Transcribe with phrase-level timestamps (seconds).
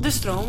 [0.00, 0.48] de stroom.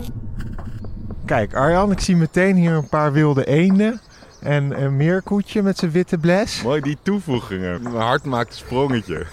[1.26, 4.02] Kijk, Arjan, ik zie meteen hier een paar wilde eenden.
[4.42, 6.62] En een meerkoetje met zijn witte bles.
[6.64, 7.82] Mooi die toevoegingen.
[7.82, 9.26] Mijn hart maakt een sprongetje.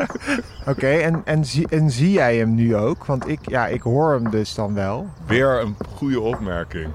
[0.66, 3.04] Oké, en, en, zie, en zie jij hem nu ook?
[3.04, 5.08] Want ik, ja, ik hoor hem dus dan wel.
[5.26, 6.88] Weer een goede opmerking.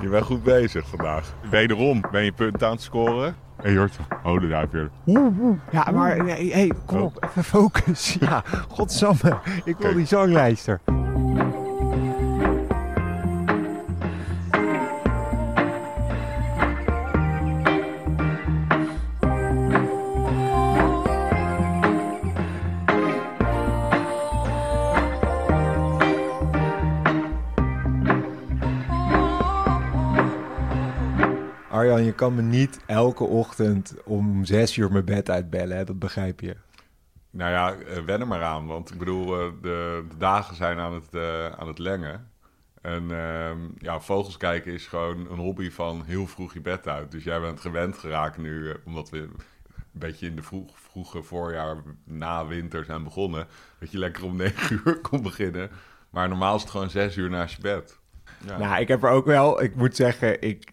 [0.00, 1.34] Je bent goed bezig vandaag.
[1.50, 3.34] Wederom ben je punten aan het scoren.
[3.56, 4.90] Hé hey, Jort, oh de duif weer.
[5.70, 8.16] Ja, maar hey, kom op, even focus.
[8.20, 10.80] Ja, godsamme, ik wil die zanglijster.
[32.04, 35.84] Je kan me niet elke ochtend om zes uur mijn bed uitbellen, hè?
[35.84, 36.56] dat begrijp je.
[37.30, 38.66] Nou ja, eh, wen er maar aan.
[38.66, 42.30] Want ik bedoel, eh, de, de dagen zijn aan het, eh, aan het lengen.
[42.80, 47.10] En ehm, ja, vogels kijken is gewoon een hobby van heel vroeg je bed uit.
[47.10, 49.32] Dus jij bent gewend geraakt nu, omdat we een
[49.92, 53.46] beetje in de vroeg, vroege voorjaar na winter zijn begonnen.
[53.78, 55.70] Dat je lekker om negen uur kon beginnen.
[56.10, 57.99] Maar normaal is het gewoon zes uur naast je bed.
[58.46, 58.58] Ja.
[58.58, 60.72] Nou, ik heb er ook wel, ik moet zeggen, ik,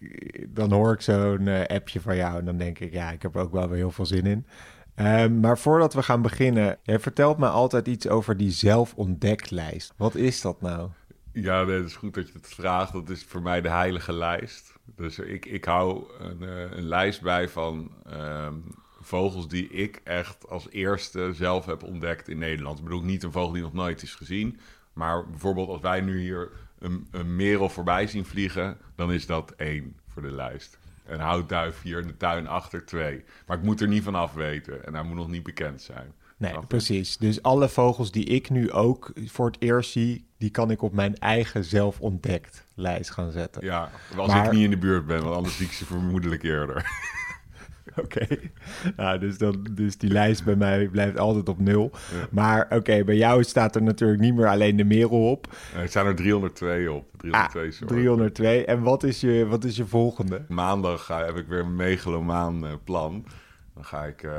[0.54, 3.34] dan hoor ik zo'n eh, appje van jou en dan denk ik, ja, ik heb
[3.34, 4.46] er ook wel weer heel veel zin in.
[4.94, 9.92] Ehm, maar voordat we gaan beginnen, jij vertelt me altijd iets over die zelfontdeklijst.
[9.96, 10.88] Wat is dat nou?
[11.32, 12.92] Ja, nee, het is goed dat je het vraagt.
[12.92, 14.74] Dat is voor mij de heilige lijst.
[14.96, 18.54] Dus ik, ik hou een, eh, een lijst bij van ehm,
[19.00, 22.78] vogels die ik echt als eerste zelf heb ontdekt in Nederland.
[22.78, 24.58] Ik bedoel niet een vogel die nog nooit is gezien.
[24.92, 29.50] Maar bijvoorbeeld als wij nu hier een, een merel voorbij zien vliegen, dan is dat
[29.56, 30.78] één voor de lijst.
[31.06, 33.24] Een houtduif hier in de tuin achter twee.
[33.46, 36.12] Maar ik moet er niet van af weten en hij moet nog niet bekend zijn.
[36.36, 37.16] Nee, precies.
[37.16, 40.92] Dus alle vogels die ik nu ook voor het eerst zie, die kan ik op
[40.92, 43.64] mijn eigen zelfontdekt lijst gaan zetten.
[43.64, 46.42] Ja, als Maar- ik niet in de buurt ben, want anders zie ik ze vermoedelijk
[46.42, 46.76] eerder.
[48.04, 48.26] Oké,
[48.96, 51.90] nou, dus, dan, dus die lijst bij mij blijft altijd op nul.
[52.30, 55.46] Maar oké, bij jou staat er natuurlijk niet meer alleen de merel op.
[55.76, 57.06] Er zijn er 302 op.
[57.16, 57.96] 302 Ah, soorten.
[57.96, 58.64] 302.
[58.64, 60.44] En wat is je, wat is je volgende?
[60.48, 63.24] Maandag ga, heb ik weer een megalomaan eh, plan.
[63.74, 64.32] Dan ga ik eh,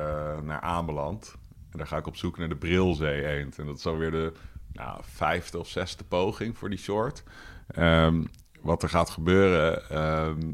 [0.43, 1.35] naar Ameland.
[1.71, 3.59] En dan ga ik op zoek naar de brilzee eend.
[3.59, 4.31] En dat is alweer de
[4.73, 7.23] nou, vijfde of zesde poging voor die soort.
[7.67, 8.23] Ehm,
[8.61, 9.89] wat er gaat gebeuren...
[9.89, 10.51] ehm,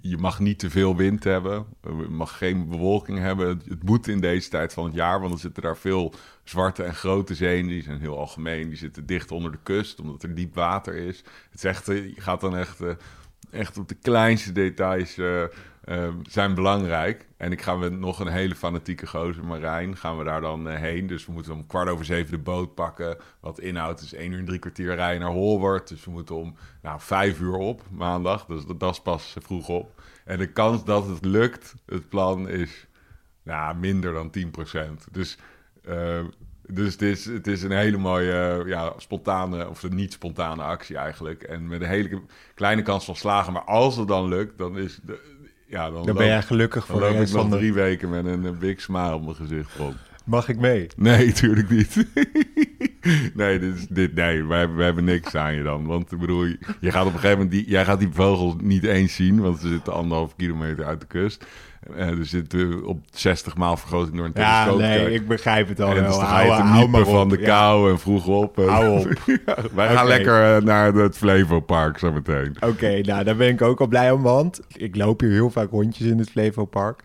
[0.00, 1.66] je- mag niet te veel wind hebben.
[1.82, 3.62] Je mag geen bewolking hebben.
[3.68, 6.12] Het, moet in deze tijd van het jaar, want dan zitten daar veel
[6.44, 7.66] zwarte en grote zeeën.
[7.66, 8.68] Die zijn heel algemeen.
[8.68, 11.16] Die zitten dicht onder de kust, omdat er diep water is.
[11.50, 12.90] Het is echt, je gaat dan echt, eh,
[13.50, 15.44] echt op de kleinste details eh,
[15.80, 17.26] eh, zijn belangrijk.
[17.36, 20.80] En ik ga met nog een hele fanatieke gozer, Marijn, gaan we daar dan eh,
[20.80, 21.06] heen.
[21.06, 23.16] Dus we moeten om kwart over zeven de boot pakken.
[23.40, 25.88] Wat inhoudt is één uur en drie kwartier rijden naar Holwart.
[25.88, 28.46] Dus we moeten om nou, vijf uur op maandag.
[28.46, 30.02] Dus dat, is pas vroeg op.
[30.24, 32.86] En de kans dat het lukt, het plan is
[33.42, 35.10] nou, minder dan 10%.
[35.10, 35.38] Dus,
[35.84, 36.24] eh,
[36.66, 41.42] dus het, is, het is een hele mooie, ja, spontane, of niet spontane actie eigenlijk.
[41.42, 42.22] En met een hele
[42.54, 43.52] kleine kans van slagen.
[43.52, 45.38] Maar als het dan lukt, dan is de,
[45.70, 47.56] ja, dan, Dan ben jij gelukkig dan voor de loop ik rest nog van de...
[47.56, 49.96] drie weken met een, een big smile op mijn gezicht rond.
[50.24, 50.86] Mag ik mee?
[50.96, 51.96] Nee, tuurlijk niet.
[53.34, 55.86] nee, dit is, dit, nee wij, hebben- wij hebben niks aan je dan.
[55.86, 58.54] Want ik bedoel, je, je gaat op een gegeven moment die, jij gaat die vogels
[58.60, 61.44] niet eens zien, want ze zitten anderhalf kilometer uit de kust.
[61.96, 64.80] Eh dus zitten op 60 maal vergroting door een Ja, telescoop.
[64.80, 65.12] nee, kijken.
[65.14, 66.18] ik begrijp het al en wel.
[66.18, 66.18] dus
[66.92, 67.44] dan van de Ja.
[67.46, 68.58] kou en vroeg op.
[68.58, 69.08] En- Hou op.
[69.46, 72.56] Ja, wij gaan lekker eh, naar het Flevopark zo meteen.
[72.60, 75.70] Oké, nou daar ben ik ook al blij om, want ik loop hier heel vaak
[75.70, 77.02] rondjes in het Flevopark.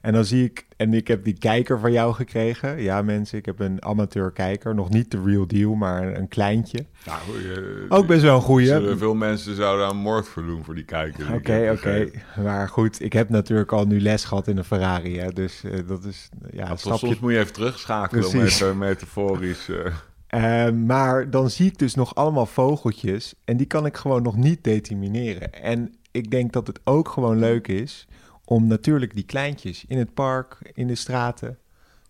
[0.00, 2.82] En dan zie ik, en ik heb die kijker van jou gekregen.
[2.82, 4.74] Ja, mensen, ik heb een amateur kijker.
[4.74, 6.86] Nog niet de real deal, maar een, kleintje.
[7.06, 7.18] Nou,
[7.54, 8.96] eh, Ook best wel een goeie.
[8.96, 11.34] Veel mensen zouden aan moord voor doen voor die kijker.
[11.34, 12.10] Oké, oké.
[12.42, 15.18] Maar goed, ik heb natuurlijk al nu les gehad in een Ferrari.
[15.18, 18.30] Hè, dus eh, dat is, ja, Ja, snap je soms moet je even terugschakelen om
[18.30, 18.60] Precies.
[18.60, 19.68] even metaforisch...
[20.28, 24.36] Eh, maar dan zie ik dus nog allemaal vogeltjes en die kan ik gewoon nog
[24.36, 25.52] niet determineren.
[25.52, 28.06] En ik denk dat het ook gewoon leuk is
[28.48, 31.58] om natuurlijk die kleintjes in het park, in de straten.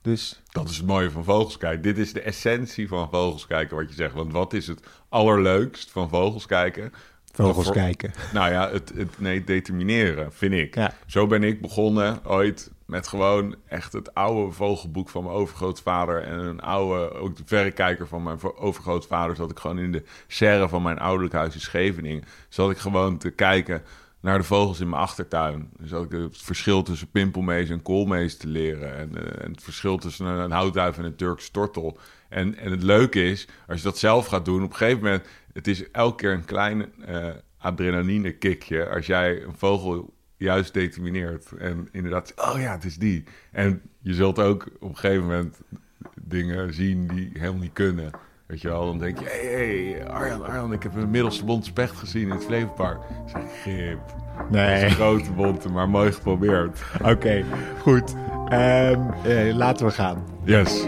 [0.03, 1.83] Dus Dat is het mooie van vogels kijken.
[1.83, 4.15] Dit is de essentie van vogels kijken, wat je zegt.
[4.15, 6.93] Want wat is het allerleukst van vogels kijken?
[7.33, 8.13] vogels Voor- kijken.
[8.33, 10.75] Nou ja, het, het nee, determineren, vind ik.
[10.75, 10.95] Ja.
[11.07, 16.23] Zo ben ik begonnen ooit met gewoon echt het oude vogelboek van mijn overgrootvader...
[16.23, 19.37] en een oude, ook de verrekijker van mijn overgrootvader...
[19.37, 22.25] zat ik gewoon in de serre van mijn ouderlijk huis in Scheveningen.
[22.49, 23.83] Zat ik gewoon te kijken
[24.21, 25.71] naar de vogels in mijn achtertuin.
[25.79, 28.97] Dus zat ik het verschil tussen pimpelmees en koolmees te leren...
[28.97, 31.99] en, eh, en het verschil tussen een, een houtduif en een Turkse tortel...
[32.29, 35.27] En, en het leuke is, als je dat zelf gaat doen, op een gegeven moment
[35.53, 37.29] het is elke keer een klein eh
[37.59, 41.53] adrenaline kickje als jij een vogel juist determineert.
[41.53, 43.25] En inderdaad, oh ja, het is die.
[43.53, 45.61] En je zult ook op een gegeven moment
[46.23, 48.11] dingen zien die helemaal niet kunnen.
[48.49, 51.45] Weet je wel, dan denk je, hé, hey, hey, Arjan, Arjan, ik heb een middelste
[51.45, 52.99] bonte specht gezien in het Flevopark.
[53.27, 53.99] Ik zeg, grip.
[54.37, 54.85] Dat is Nee.
[54.85, 56.79] een grote bonte, maar mooi geprobeerd.
[57.05, 57.45] Oké,
[57.81, 58.15] goed.
[58.49, 60.25] Ehm, eh, laten we gaan.
[60.45, 60.87] Yes.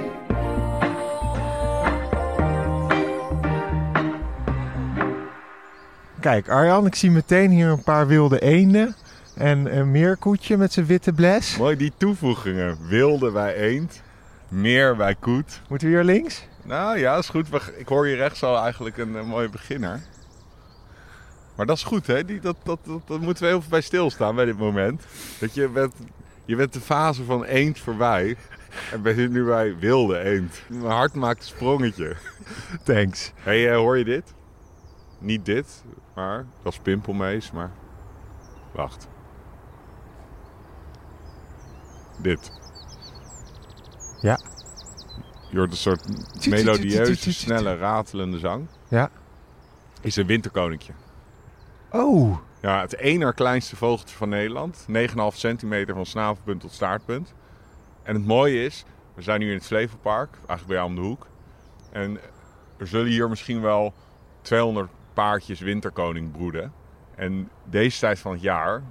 [6.20, 8.94] Kijk, Arjan, ik zie meteen hier een paar wilde eenden.
[9.34, 11.56] En een meerkoetje met zijn witte bles.
[11.58, 12.78] Mooi die toevoegingen.
[12.88, 14.02] Wilde bij eend,
[14.48, 15.60] meer bij koet.
[15.68, 16.48] Moeten we hier links?
[16.62, 17.46] Nou ja, is goed.
[17.76, 20.00] Ik hoor hier rechts al eigenlijk een, eh, mooie beginner.
[21.56, 22.24] Maar dat is goed, hè?
[22.24, 25.04] Die, dat, dat, dat, dat moeten we heel veel bij stilstaan bij dit moment.
[25.38, 25.94] Dat je bent,
[26.44, 28.36] je bent de fase van eend voorbij.
[28.92, 30.62] En we zitten nu bij wilde eend.
[30.68, 32.16] Mijn hart maakt een sprongetje.
[32.84, 33.32] Thanks.
[33.34, 34.34] Hé, hey, eh, hoor je dit?
[35.18, 35.84] Niet dit,
[36.14, 37.70] maar dat is pimpelmees, maar...
[38.72, 39.08] Wacht.
[42.18, 42.52] Dit.
[44.20, 44.40] Ja.
[45.50, 46.06] Je hoort een soort
[46.48, 48.66] melodieuze, snelle, ratelende zang.
[48.88, 49.10] Ja.
[50.00, 50.92] Is een winterkoninkje.
[51.90, 54.86] Oh, Ja, het ene kleinste vogeltje van Nederland.
[54.88, 57.34] 9,5 centimeter van snavelpunt tot staartpunt.
[58.02, 61.00] En het mooie is, we zijn nu in het Flevopark, eigenlijk bij jou om de
[61.00, 61.26] hoek.
[61.92, 62.18] En
[62.76, 63.92] er zullen hier misschien wel
[64.40, 66.72] 200 paardjes winterkoning broeden.
[67.14, 68.82] En deze tijd van het jaar,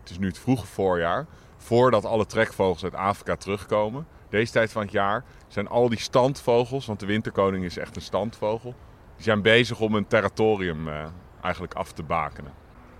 [0.00, 1.26] het is nu het vroege voorjaar,
[1.56, 4.06] voordat alle trekvogels uit Afrika terugkomen.
[4.30, 8.02] Deze tijd van het jaar zijn al die standvogels, want de winterkoning is echt een
[8.02, 8.74] standvogel.
[9.14, 11.04] Die zijn bezig om een territorium eh,
[11.42, 12.52] eigenlijk af te bakenen.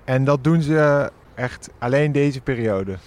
[0.05, 2.99] en dat doen ze echt alleen deze periode.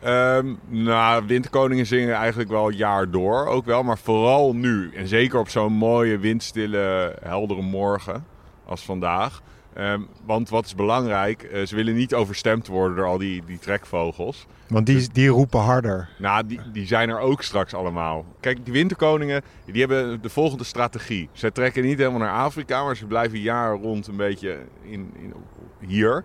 [0.00, 4.90] Ehm, nou, winterkoningen zingen eigenlijk wel jaar door ook wel, maar vooral nu.
[4.94, 8.26] En zeker op zo'n mooie, windstille, heldere morgen
[8.64, 9.42] als vandaag.
[9.74, 13.58] Ehm, want wat is belangrijk, eh, ze willen niet overstemd worden door al die, die
[13.58, 14.46] trekvogels.
[14.66, 16.08] Want die, die roepen harder.
[16.18, 18.24] Nou, die, die zijn er ook straks allemaal.
[18.40, 21.28] Kijk, die winterkoningen, die hebben de volgende strategie.
[21.32, 25.34] Ze trekken niet helemaal naar Afrika, maar ze blijven jaar rond een beetje in, in,
[25.78, 26.24] hier.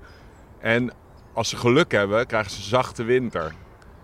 [0.60, 0.92] En
[1.34, 3.54] als ze geluk hebben, krijgen ze zachte winter.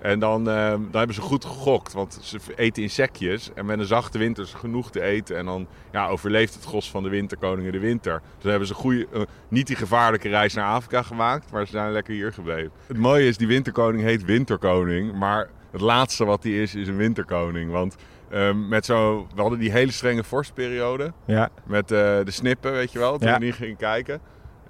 [0.01, 3.49] En dan, eh, dan hebben ze goed gegokt, want ze eten insectjes.
[3.55, 5.37] En met een zachte winter is genoeg te eten.
[5.37, 8.21] En dan ja, overleeft het gros van de winterkoningen de winter.
[8.33, 11.71] Dus dan hebben ze goede, eh, niet die gevaarlijke reis naar Afrika gemaakt, maar ze
[11.71, 12.71] zijn lekker hier gebleven.
[12.87, 15.13] Het mooie is, die winterkoning heet winterkoning.
[15.13, 17.71] Maar het laatste wat die is, is een winterkoning.
[17.71, 17.95] Want
[18.29, 21.13] ehm, met zo, we hadden die hele strenge vorstperiode.
[21.25, 21.49] Ja.
[21.65, 23.37] Met eh, de snippen, weet je wel, toen Ja.
[23.39, 24.21] we niet gingen kijken.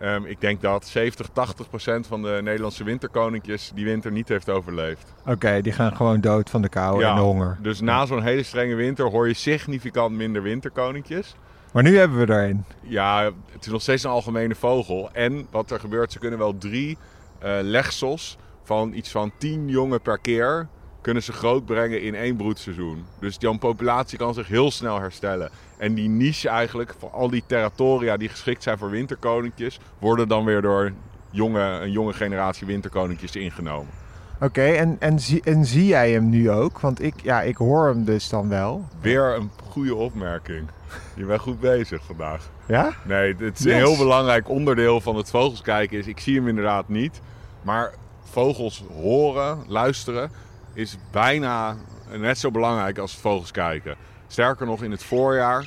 [0.02, 4.50] Ehm, ik denk dat 70, 80 procent van de Nederlandse winterkoninkjes die winter niet heeft
[4.50, 5.14] overleefd.
[5.26, 7.10] Oké, die gaan gewoon dood van de kou Ja.
[7.10, 7.58] en de honger.
[7.62, 11.36] Dus na zo'n hele strenge winter hoor je significant minder winterkoninkjes.
[11.74, 12.66] Maar nu hebben we er een.
[12.82, 15.10] Ja, het is nog steeds een algemene vogel.
[15.14, 16.98] En wat er gebeurt, ze kunnen wel drie
[17.40, 20.68] eh, legsels van iets van 10 jongen per keer...
[21.02, 23.06] kunnen ze groot brengen in één broedseizoen.
[23.20, 25.50] Dus die populatie kan zich heel snel herstellen.
[25.78, 29.80] En die niche eigenlijk, voor al die territoria die geschikt zijn voor winterkoninkjes...
[30.00, 30.92] worden dan weer door
[31.30, 33.94] jonge, een jonge generatie winterkoninkjes ingenomen.
[34.42, 36.80] Oké, en, en, zie, en zie jij hem nu ook?
[36.80, 38.86] Want ik, ja, ik hoor hem dus dan wel.
[39.02, 40.68] Weer een goede opmerking.
[41.16, 42.50] Je bent goed bezig vandaag.
[42.66, 42.92] Ja?
[43.04, 43.74] Nee, het is Yes.
[43.74, 45.98] een heel belangrijk onderdeel van het vogelskijken.
[45.98, 47.22] Is, ik zie hem inderdaad niet.
[47.62, 47.94] Maar
[48.24, 50.32] vogels horen, luisteren,
[50.74, 51.76] is bijna
[52.18, 53.96] net zo belangrijk als vogels kijken.
[54.28, 55.66] Sterker nog, in het voorjaar,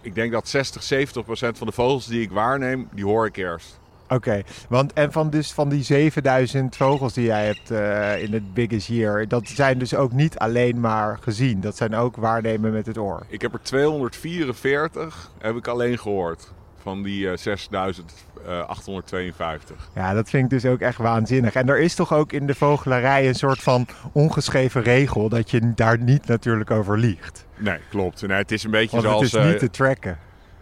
[0.00, 3.36] ik denk dat 60, 70 procent van de vogels die ik waarneem, die hoor ik
[3.36, 3.80] eerst.
[4.08, 8.54] Oké, want en van, dus van die 7000 vogels die jij hebt eh, in het
[8.54, 11.60] Biggest Year, dat zijn dus ook niet alleen maar gezien.
[11.60, 13.26] Dat zijn ook waarnemen met het oor.
[13.28, 16.52] Ik heb er 244 heb ik alleen gehoord
[16.84, 19.76] van die eh, 6852.
[19.94, 21.54] Ja, dat vind ik dus ook echt waanzinnig.
[21.54, 25.74] En er is toch ook in de vogelarij een soort van ongeschreven regel dat je
[25.74, 27.46] daar niet natuurlijk over liegt.
[27.56, 28.26] Nee, klopt.
[28.26, 29.34] Nee, het is een beetje Want het zoals...
[29.34, 30.18] is eh, niet te tracken.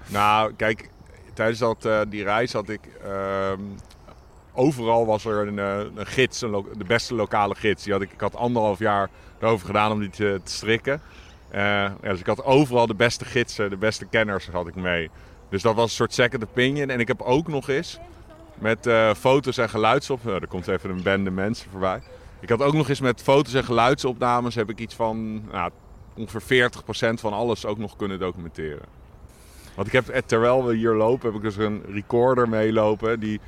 [0.06, 0.88] Nou, kijk,
[1.34, 2.80] tijdens dat, eh, die reis had ik.
[3.04, 3.60] ehm,
[4.54, 7.84] overal was er een, eh, een gids, een de beste lokale gids.
[7.84, 9.08] Die had ik, ik had anderhalf jaar
[9.40, 11.00] erover gedaan om die te, te strikken.
[11.50, 15.10] Eh, ja, dus ik had overal de beste gidsen, de beste kenners had ik mee.
[15.52, 16.90] Dus dat was een soort second opinion.
[16.90, 17.98] En ik heb ook nog eens
[18.54, 20.24] met eh, foto's en geluidsop...
[20.24, 22.02] Nou, er komt even een bende mensen voorbij.
[22.40, 24.54] Ik had ook nog eens met foto's en geluidsopnames...
[24.54, 25.70] heb ik iets van nou,
[26.14, 26.70] ongeveer
[27.10, 28.86] 40% van alles ook nog kunnen documenteren.
[29.74, 33.20] Want ik heb, eh, terwijl we hier lopen, heb ik dus een recorder meelopen.
[33.20, 33.40] Die,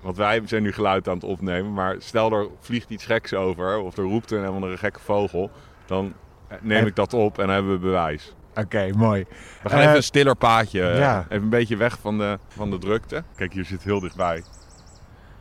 [0.00, 1.72] want wij zijn nu geluid aan het opnemen.
[1.72, 3.78] Maar stel er vliegt iets geks over.
[3.78, 5.50] Of er roept een helemaal een gekke vogel.
[5.86, 6.12] Dan
[6.48, 8.34] eh, neem ik dat op en dan hebben we bewijs.
[8.58, 9.24] Oké, mooi.
[9.62, 10.82] We gaan Eh, even een stiller paadje.
[10.90, 11.22] eh, ja.
[11.28, 13.22] Even een beetje weg van de, van de drukte.
[13.36, 14.42] Kijk, hier zit heel dichtbij.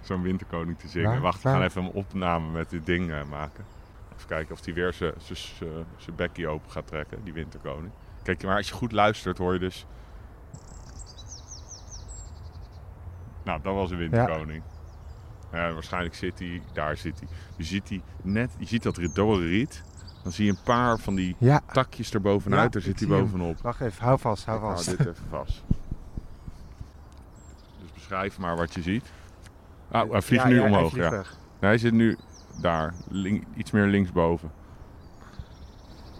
[0.01, 1.09] Zo'n winterkoning te zingen.
[1.11, 1.21] Waar?
[1.21, 3.65] Wacht, we gaan even een opname met dit ding eh, maken.
[4.15, 7.91] Even kijken of hij weer zijn bekkie open gaat trekken, die winterkoning.
[8.23, 9.85] Kijk, maar als je goed luistert hoor je dus...
[13.43, 14.63] Nou, dat was een winterkoning.
[15.51, 17.27] Ja, waarschijnlijk zit hij, daar zit hij.
[17.57, 19.83] Je ziet, hij net, je ziet dat dorre riet.
[20.27, 22.63] Dan zie je een paar van die Ja, takjes erbovenuit.
[22.63, 23.19] Ja, daar zit hij hem.
[23.19, 23.61] bovenop.
[23.61, 24.03] wacht even.
[24.03, 24.89] Hou vast, hou Ik hou vast.
[24.89, 25.63] dit even vast.
[27.81, 29.05] Dus beschrijf maar wat je ziet.
[29.91, 30.91] Ah, hij vliegt Ja, nu ja, hij omhoog.
[30.91, 31.15] vliegt ja.
[31.15, 31.25] Nee,
[31.59, 32.17] hij zit nu
[32.61, 34.51] daar, link- iets meer linksboven.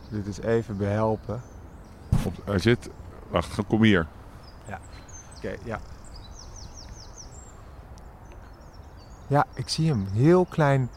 [0.09, 1.41] Dit is even behelpen.
[2.25, 2.89] Op, hij zit.
[3.29, 4.07] Wacht, kom hier.
[5.37, 5.79] Oké, ja.
[9.27, 10.07] Ja, ik zie hem.
[10.13, 10.89] Heel klein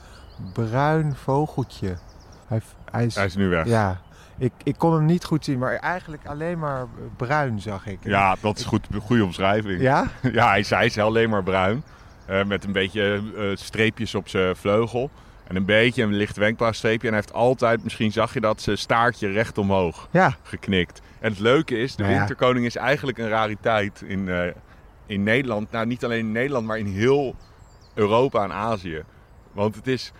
[0.52, 1.96] bruin vogeltje.
[2.46, 3.14] Hij, hij is...
[3.14, 3.66] Hij is nu weg.
[3.66, 4.00] Ja, Ja,
[4.38, 7.98] ik, ik kon hem niet goed zien, maar eigenlijk alleen maar bruin zag ik.
[8.40, 9.80] dat is goed, goede omschrijving.
[9.80, 10.06] Ja?
[10.32, 11.82] Ja, hij, is, hij is alleen maar bruin.
[12.26, 15.10] eh, met een beetje eh, streepjes op zijn vleugel.
[15.46, 17.06] En een beetje een licht wenkbrauwstreepje.
[17.08, 20.08] En hij heeft altijd, misschien zag je dat, zijn staartje recht omhoog.
[20.10, 20.36] Ja.
[20.42, 21.00] geknikt.
[21.20, 22.18] En het leuke is, de Nou ja.
[22.18, 24.52] winterkoning is eigenlijk een rariteit in, eh,
[25.06, 25.70] in Nederland.
[25.70, 27.34] Nou, niet alleen in Nederland, maar in heel
[27.94, 29.02] Europa en Azië.
[29.52, 30.12] Want het is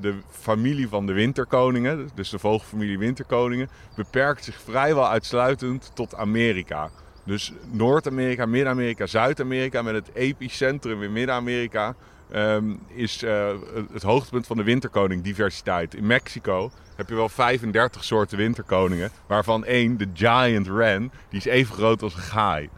[0.00, 6.90] de familie van de winterkoningen, dus de vogelfamilie winterkoningen, beperkt zich vrijwel uitsluitend tot Amerika.
[7.24, 11.94] Dus Noord-Amerika, Midden-Amerika, Zuid-Amerika met het epicentrum in Midden-Amerika
[12.30, 13.48] ehm, is eh,
[13.92, 15.94] het hoogtepunt van de winterkoning diversiteit.
[15.94, 21.44] In Mexico heb je wel 35 soorten winterkoningen, waarvan één, de giant wren, die is
[21.44, 22.68] even groot als een gaai.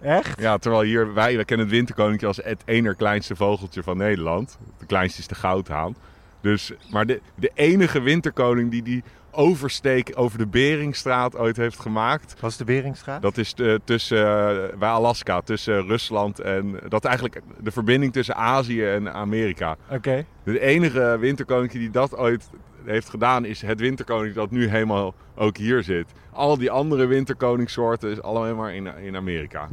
[0.00, 0.40] Echt?
[0.40, 4.58] Ja, terwijl hier, wij, wij kennen het winterkoninkje als het ene kleinste vogeltje van Nederland.
[4.78, 5.96] De kleinste is de goudhaan.
[6.40, 12.40] Dus, maar de, de enige winterkoning die die oversteek over de Beringstraat ooit heeft gemaakt,
[12.40, 13.22] Was de Beringstraat?
[13.22, 16.80] dat is de, tussen, eh, bij Alaska, tussen Rusland en...
[16.88, 19.76] Dat eigenlijk de verbinding tussen Azië en Amerika.
[19.90, 20.24] Oké.
[20.44, 22.50] De enige winterkoninkje die dat ooit
[22.84, 26.12] heeft gedaan is het winterkoninkje dat nu helemaal ook hier zit.
[26.32, 29.68] Al die andere winterkoningssoorten is allemaal maar in, in Amerika.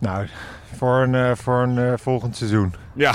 [0.00, 0.26] Nou,
[0.76, 2.74] voor een, eh, voor een eh, volgend seizoen.
[2.92, 3.12] Ja,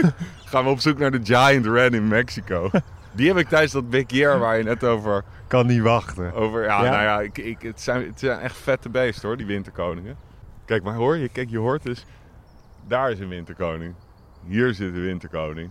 [0.50, 2.70] gaan we op zoek naar de Giant Red in Mexico.
[3.12, 5.24] Die heb ik tijdens dat Big Year waar je net over...
[5.46, 6.34] Kan niet wachten.
[6.34, 6.90] over ja, Ja?
[6.90, 10.16] nou ja, ik, ik, het, zijn, het zijn echt vette beesten hoor, die winterkoningen.
[10.64, 12.06] Kijk, maar hoor je, kijk, je hoort dus...
[12.86, 13.94] Daar is een winterkoning.
[14.46, 15.70] Hier zit de winterkoning.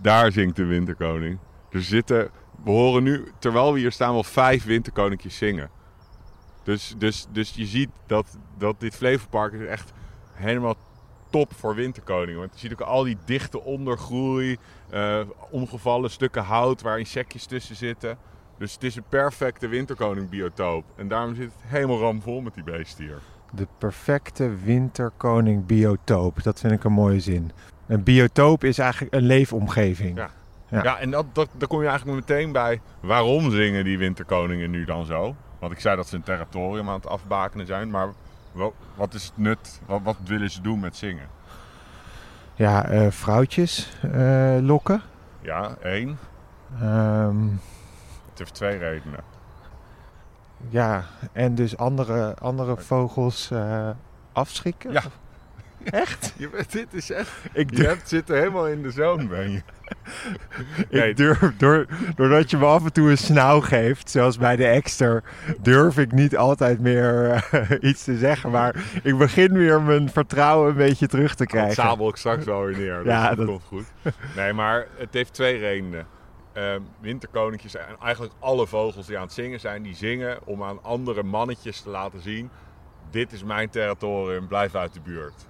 [0.00, 1.38] Daar zingt de winterkoning.
[1.70, 2.30] Er zitten...
[2.64, 5.70] We horen nu, terwijl we hier staan, wel vijf winterkoninkjes zingen.
[6.64, 9.92] Dus, dus, dus je ziet dat, dat dit Flevopark is echt
[10.32, 10.74] helemaal
[11.30, 12.40] top voor winterkoningen.
[12.40, 14.56] Want je ziet ook al die dichte ondergroei,
[14.90, 18.16] eh, omgevallen stukken hout waar insectjes tussen zitten.
[18.58, 20.84] Dus het is een perfecte winterkoning-biotoop.
[20.96, 23.18] En daarom zit het helemaal ramvol met die beesten hier.
[23.50, 26.42] De perfecte winterkoning biotoop.
[26.42, 27.50] Dat vind ik een mooie zin.
[27.86, 30.16] Een biotoop is eigenlijk een leefomgeving.
[30.16, 30.30] Ja.
[30.68, 30.82] Ja.
[30.82, 32.80] Ja, en dat, dat, daar kom je eigenlijk meteen bij.
[33.00, 35.36] Waarom zingen die winterkoningen nu dan zo?
[35.64, 37.90] Want ik zei dat ze een territorium aan het afbakenen zijn.
[37.90, 38.08] Maar
[38.94, 39.80] wat, is het nut?
[39.86, 41.28] Wat, wat willen ze doen met zingen?
[42.54, 45.02] Ja, eh, vrouwtjes eh, lokken.
[45.40, 46.18] Ja, één.
[46.80, 47.48] Ehm,
[48.30, 49.20] Het heeft twee redenen.
[50.68, 53.90] ja, en dus andere, andere vogels eh,
[54.32, 54.92] afschrikken.
[54.92, 55.02] Ja.
[55.90, 56.34] Echt?
[56.36, 57.30] Je, bent- dit is echt...
[57.52, 59.62] Ik Je hebt zitten helemaal in de zone, ben je.
[60.90, 61.86] Nee, ik durf door,
[62.16, 65.22] doordat je me af en toe een snauw geeft, zoals bij de Exter,
[65.60, 68.50] durf ik niet altijd meer eh, iets te zeggen.
[68.50, 71.74] Maar ik begin weer mijn vertrouwen een beetje terug te Dat krijgen.
[71.74, 72.96] sabel ik straks wel weer neer.
[72.98, 73.92] Dus Ja, dat, dat- komt goed.
[74.36, 76.06] Nee, maar het heeft twee redenen.
[76.52, 80.82] Ehm winterkoninkjes en eigenlijk alle vogels die aan het zingen zijn, die zingen om aan
[80.82, 82.50] andere mannetjes te laten zien:
[83.10, 85.46] dit is mijn territorium, blijf uit de buurt.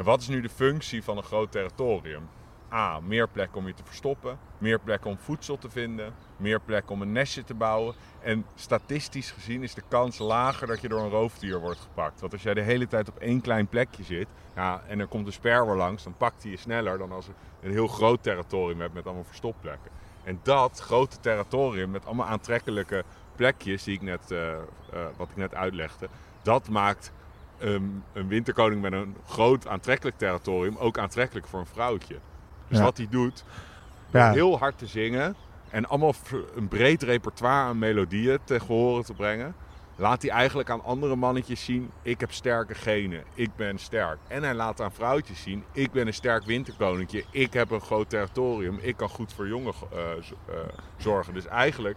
[0.00, 2.28] En wat is nu de functie van een groot territorium?
[2.72, 3.00] A.
[3.00, 7.02] Meer plek om je te verstoppen, meer plek om voedsel te vinden, meer plek om
[7.02, 7.94] een nestje te bouwen.
[8.20, 12.20] En statistisch gezien is de kans lager dat je door een roofdier wordt gepakt.
[12.20, 15.26] Want als jij de hele tijd op één klein plekje zit ja, en er komt
[15.26, 18.80] een sperwer langs, dan pakt hij je sneller dan als je een heel groot territorium
[18.80, 19.90] hebt met allemaal verstopplekken.
[20.24, 23.04] En dat grote territorium met allemaal aantrekkelijke
[23.36, 24.58] plekjes, die ik net, eh, eh,
[25.16, 26.08] wat ik net uitlegde,
[26.42, 27.12] dat maakt
[28.12, 32.16] een winterkoning met een groot aantrekkelijk territorium ook aantrekkelijk voor een vrouwtje.
[32.68, 32.84] Dus Ja.
[32.84, 33.44] wat hij doet,
[34.12, 34.32] Ja.
[34.32, 35.34] heel hard te zingen
[35.70, 36.14] en allemaal
[36.54, 39.54] een breed repertoire aan melodieën te horen te brengen,
[39.96, 44.18] laat hij eigenlijk aan andere mannetjes zien: ik heb sterke genen, ik ben sterk.
[44.28, 48.10] En hij laat aan vrouwtjes zien: ik ben een sterk winterkoninkje, ik heb een groot
[48.10, 50.54] territorium, ik kan goed voor jongen eh, eh,
[50.96, 51.34] zorgen.
[51.34, 51.96] Dus eigenlijk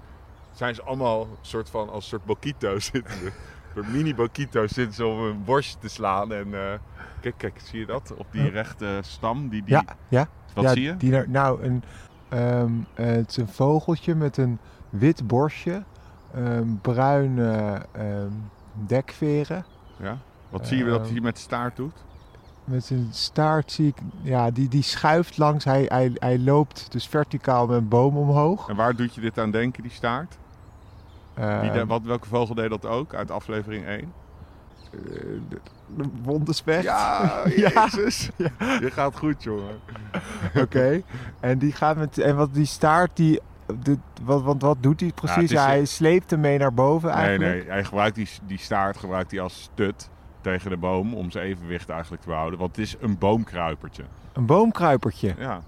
[0.52, 3.34] zijn ze allemaal soort van als een soort boquito's zitten.
[3.74, 6.34] Soort mini boquito's zitten ze op een borstje te slaan.
[6.34, 6.80] En eh,
[7.22, 8.14] kijk, kijk, zie je dat?
[8.18, 9.50] Op die rechte stam.
[9.50, 10.28] Die, die, Ja, ja.
[10.54, 10.98] Wat ja, zie je?
[10.98, 11.84] Die nou, een,
[12.30, 15.84] ehm, eh, het is een vogeltje met een wit borstje,
[16.34, 18.32] ehm, bruine ehm,
[18.74, 19.66] dekveren.
[19.98, 20.18] Ja?
[20.50, 22.04] Wat zie je dat hij met staart doet?
[22.64, 25.66] Met zijn staart zie ik, ja, die, die schuift langs.
[25.66, 28.70] Hij, hij, hij loopt dus verticaal met een boom omhoog.
[28.70, 30.38] En waar doet je dit aan denken, die staart?
[31.34, 34.00] Ehm, wat, welke vogel deed dat ook uit aflevering 1?
[34.00, 35.00] eh,
[35.50, 35.60] de,
[35.98, 36.84] de wondenspecht.
[36.84, 37.70] Ja, Ja.
[37.92, 38.30] jezus.
[38.58, 39.80] Je gaat goed, jongen.
[40.56, 41.02] Oké.
[41.40, 42.18] En die gaat met.
[42.18, 43.40] En wat die staart, die.
[43.84, 45.52] De, wat, want wat doet hij precies?
[45.52, 47.54] is- hij sleept hem mee naar boven Nee, eigenlijk.
[47.64, 47.70] nee.
[47.70, 50.10] Hij gebruikt die, die staart gebruikt hij als stut
[50.42, 52.60] tegen de boom om zijn evenwicht eigenlijk te behouden.
[52.60, 54.04] Want het is een boomkruipertje.
[54.34, 55.34] Een boomkruipertje.
[55.38, 55.62] Ja.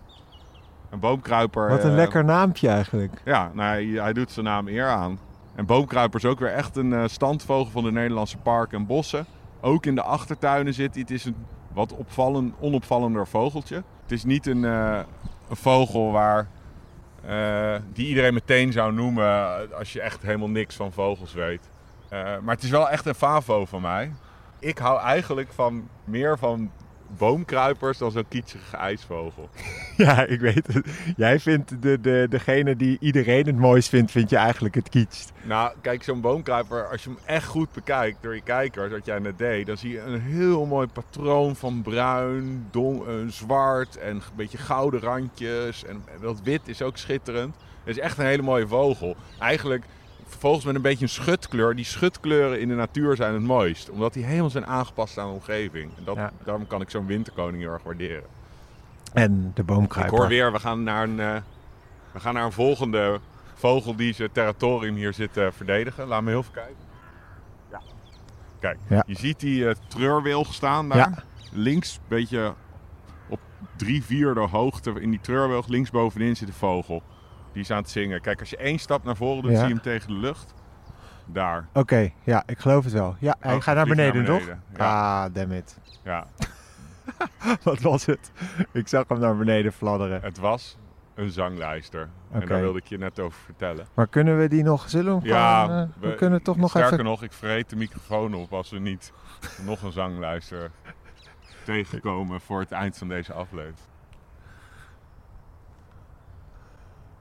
[0.90, 1.70] Een boomkruiper.
[1.70, 3.22] Wat een eh, lekker naampje eigenlijk.
[3.26, 5.20] Ja, nou, hij, hij doet zijn naam eer aan.
[5.56, 9.26] En boomkruiper is ook weer echt een eh, standvogel van de Nederlandse parken en bossen.
[9.62, 10.96] Ook in de achtertuinen zit.
[10.96, 13.84] Het is een wat opvallen, onopvallender vogeltje.
[14.02, 15.00] Het is niet een, eh,
[15.50, 16.48] een vogel waar,
[17.26, 21.70] eh, die iedereen meteen zou noemen als je echt helemaal niks van vogels weet.
[22.42, 24.12] Maar het is wel echt een favo van mij.
[24.60, 26.72] Ik hou eigenlijk van meer van
[27.18, 29.50] boomkruipers dan zo'n kietsige ijsvogel.
[29.98, 30.88] Ja, ik weet het.
[31.18, 35.32] Jij vindt de, de, degene die iedereen het mooist vindt, vind je eigenlijk het kietst.
[35.44, 39.20] Nou, kijk, zo'n boomkruiper, als je hem echt goed bekijkt door je kijker, zoals jij
[39.20, 44.16] net deed, dan zie je een heel mooi patroon van bruin, don, eh, zwart en
[44.16, 45.86] een beetje gouden randjes.
[45.86, 47.56] En dat wit is ook schitterend.
[47.84, 49.16] Het is echt een hele mooie vogel.
[49.40, 49.84] Eigenlijk
[50.28, 51.76] vogels met een beetje een schutkleur.
[51.76, 55.34] Die schutkleuren in de natuur zijn het mooist, omdat die helemaal zijn aangepast aan de
[55.34, 55.92] omgeving.
[55.98, 56.32] En dat, Ja.
[56.44, 58.24] daarom kan ik zo'n winterkoning heel erg waarderen.
[59.14, 60.18] En de Ik boomkruiper.
[60.18, 61.36] hoor weer, we gaan naar een, eh,
[62.12, 63.20] we gaan naar een volgende
[63.54, 66.08] vogel die zijn territorium hier zit te verdedigen.
[66.08, 66.76] Laat me heel even kijken.
[67.72, 67.82] Ja.
[68.60, 69.04] Kijk, Ja.
[69.08, 70.98] je ziet die eh, treurwilg staan daar.
[70.98, 71.24] Ja.
[71.52, 72.54] Links, een beetje
[73.30, 73.40] op
[73.76, 77.02] drie vierde hoogte in die treurwilg, links bovenin zit een vogel.
[77.56, 78.22] Die is aan het zingen.
[78.22, 79.58] Kijk, als je één stap naar voren doet, Ja.
[79.58, 80.54] zie je hem tegen de lucht.
[81.26, 81.68] Daar.
[81.74, 83.16] Oké, ja, ik geloof het wel.
[83.20, 84.42] Ja, hij Oh, gaat naar beneden, toch?
[84.78, 85.24] ja.
[85.26, 85.78] Ah, damn it.
[86.04, 86.28] Ja,
[87.64, 88.32] Wat was het?
[88.72, 90.22] Ik zag hem naar beneden fladderen.
[90.22, 90.78] het was
[91.16, 92.10] een zanglijster.
[92.32, 93.86] En daar wilde ik je net over vertellen.
[93.94, 94.90] Maar kunnen we die nog...
[94.90, 97.06] Zullen we hem Ja, gewoon, eh, we, we- kunnen toch nog Sterker even...
[97.06, 99.14] nog, ik verreed de microfoon op als we niet
[99.66, 100.72] nog een zanglijster
[101.66, 103.78] tegenkomen voor het eind van deze aflevering.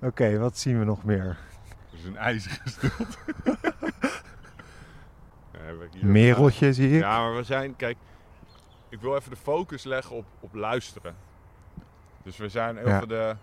[0.05, 1.39] Oké, wat zien we nog meer?
[1.91, 3.17] Dat is een ijzige stilte.
[5.53, 7.01] Ja, Mereltje zie ik.
[7.01, 7.97] Ja, maar we zijn, kijk,
[8.89, 11.15] ik wil even de focus leggen op, op luisteren.
[12.23, 12.99] Dus we zijn heel Ja.
[12.99, 13.37] veel de...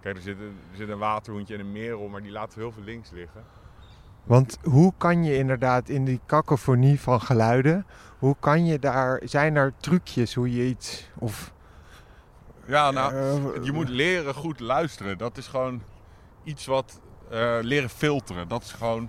[0.00, 2.64] Kijk, er zit, een, er zit een waterhoentje en een merel, maar die laten we
[2.64, 3.44] heel veel links liggen.
[4.24, 7.86] Want hoe kan je inderdaad in die kakofonie van geluiden...
[8.18, 9.20] Hoe kan je daar...
[9.24, 11.10] Zijn er trucjes hoe je iets...
[11.18, 11.52] Of,
[12.66, 15.18] Ja, nou, eh, Je moet leren goed luisteren.
[15.18, 15.82] Dat is gewoon
[16.44, 17.00] iets wat
[17.30, 18.48] eh, leren filteren.
[18.48, 19.08] Dat is gewoon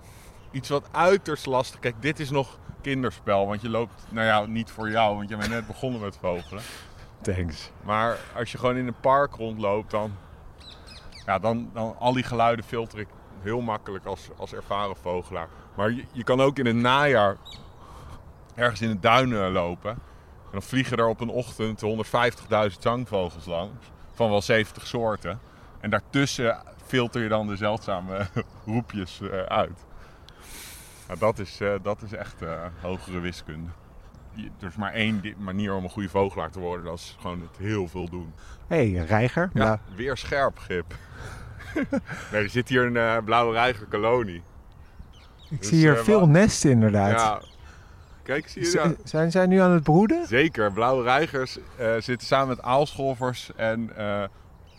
[0.52, 1.80] iets wat uiterst lastig.
[1.80, 3.48] Kijk, dit is nog kinderspel.
[3.48, 6.63] Want je loopt, nou ja, niet voor jou, want je bent net begonnen met vogelen.
[7.22, 7.72] Thanks.
[7.84, 10.12] Maar als je gewoon in een park rondloopt, dan,
[11.26, 13.08] ja, dan, dan al die geluiden filter ik
[13.41, 15.48] heel makkelijk als, als ervaren vogelaar.
[15.76, 17.38] Maar je, je kan ook in het najaar
[18.56, 19.98] ergens in de duinen lopen.
[20.48, 23.86] En dan vliegen er op een ochtend 150.000 zangvogels langs.
[24.14, 25.40] Van wel 70 soorten.
[25.80, 28.28] En daartussen filter je dan de zeldzame
[28.66, 29.86] roepjes eh, uit.
[31.08, 33.70] Nou, dat, is, eh, dat is echt eh, hogere wiskunde.
[34.60, 36.86] Er is maar één manier om een goede vogelaar te worden.
[36.86, 38.34] Dat is gewoon het heel veel doen.
[38.68, 39.50] Hé, hey, reiger.
[39.54, 40.96] Ja, Nou, weer scherp, Gip.
[42.32, 44.44] nee, er zit hier een eh, blauwe reigerkolonie.
[45.50, 47.12] ik dus, zie hier veel nesten inderdaad.
[47.12, 47.42] Ja.
[48.28, 49.10] Kijk, zie je Z-?
[49.10, 50.28] Zijn zij nu aan het broeden?
[50.28, 54.24] Zeker, blauwe reigers eh, zitten samen met aalscholvers en eh,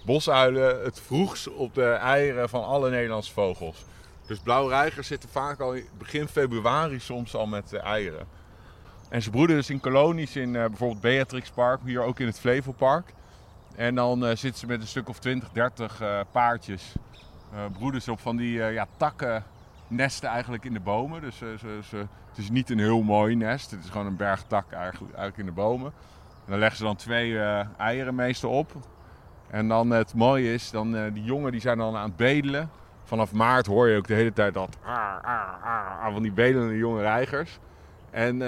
[0.05, 3.85] bosuilen het vroegst op de eieren van alle Nederlandse vogels.
[4.27, 8.27] Dus blauwe reigers zitten vaak al in begin februari soms al met de eieren.
[9.09, 12.41] En ze broeden dus in kolonies in eh, bijvoorbeeld Beatrix Park, hier ook in het
[12.41, 13.13] Flevopark.
[13.77, 16.93] En dan zitten ze met een stuk of 20, 30 eh, paardjes.
[17.73, 19.45] broeden ze op van die ja, takken
[19.89, 21.21] nesten eigenlijk in de bomen.
[21.21, 21.97] Dus eh, ze, ze,
[22.29, 23.71] het is niet een heel mooi nest.
[23.71, 25.93] Het is gewoon een berg tak eigenlijk, eigenlijk in de bomen.
[26.45, 28.73] En dan leggen ze dan twee eh, eieren meestal op.
[29.51, 32.71] En dan het mooie is, dan, eh, die jongen die zijn dan aan het bedelen.
[33.05, 36.33] Vanaf maart hoor je ook de hele tijd dat "Ar, ar, ar", ar van die
[36.33, 37.59] bedelende jonge reigers.
[38.11, 38.43] En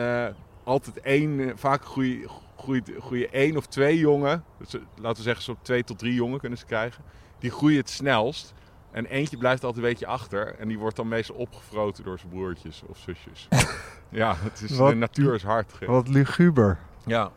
[0.65, 4.45] altijd één, vaak groeien, groeit, groeien één of twee jongen.
[4.59, 7.05] Dus, laten we zeggen, zo'n twee tot drie jongen kunnen ze krijgen.
[7.39, 8.55] Die groeien het snelst.
[8.91, 10.55] En eentje blijft altijd een beetje achter.
[10.59, 13.49] En die wordt dan meestal opgefroten door zijn broertjes of zusjes.
[14.09, 15.79] ja, het is, Wat- de natuur is hard.
[15.87, 16.79] Wat luguber.
[17.07, 17.31] Ja.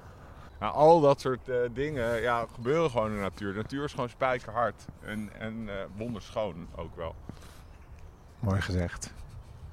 [0.59, 3.51] Nou, al dat soort eh, dingen ja, gebeuren gewoon in de natuur.
[3.51, 4.85] De natuur is gewoon spijkerhard.
[5.01, 7.15] En, en eh wonderschoon ook wel.
[8.39, 9.13] Mooi gezegd.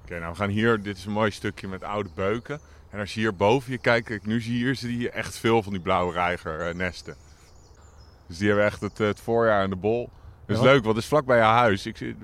[0.03, 0.83] Oké, nou we gaan hier.
[0.83, 2.61] Dit is een mooi stukje met oude beuken.
[2.91, 5.37] En als je hier boven je kijkt, kijk, nu zie je hier zie je echt
[5.37, 7.17] veel van die blauwe reiger eh, nesten.
[8.27, 10.11] Dus die hebben echt het, het voorjaar in de bol.
[10.51, 10.71] Dat is Ja.
[10.73, 11.87] leuk, want het is vlak bij je huis.
[11.87, 12.15] Ik, het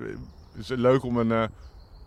[0.57, 1.31] is leuk om een.
[1.31, 1.43] eh,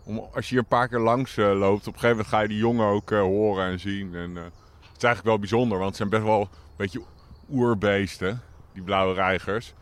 [0.03, 2.39] om, als je hier een paar keer langs eh, loopt, op een gegeven moment ga
[2.39, 4.15] je die jongen ook eh, horen en zien.
[4.15, 7.01] En, het is eigenlijk wel bijzonder, want het zijn best wel een beetje
[7.49, 8.41] oerbeesten,
[8.73, 9.73] die blauwe reigers.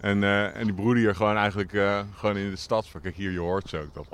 [0.00, 1.70] En, en die broeden hier gewoon eigenlijk
[2.14, 2.90] gewoon in de stad.
[3.02, 3.94] Kijk, hier, je hoort ze ook.
[3.94, 4.06] Dat.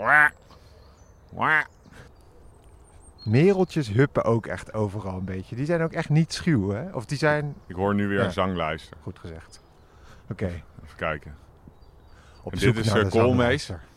[3.25, 5.57] Mereltjes huppen ook echt overal een beetje.
[5.57, 6.91] Die zijn ook echt niet schuw, hè?
[6.93, 7.55] Of die zijn...
[7.67, 8.25] Ik hoor nu weer Ja.
[8.25, 8.97] een zanglijster.
[9.03, 9.63] Goed gezegd.
[10.31, 10.47] Oké.
[10.85, 11.35] Even kijken.
[12.43, 13.65] Op En zoek dit is, naar eh, de koolmees.
[13.65, 13.91] zanglijster.